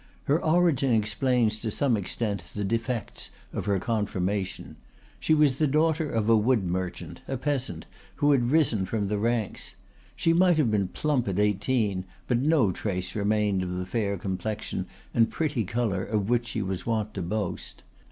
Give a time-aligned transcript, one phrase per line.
[0.23, 4.77] Her origin explains to some extent the defects of her conformation.
[5.19, 7.85] She was the daughter of a wood merchant, a peasant,
[8.15, 9.75] who had risen from the ranks.
[10.15, 14.87] She might have been plump at eighteen, but no trace remained of the fair complexion
[15.13, 17.83] and pretty color of which she was wont to boast.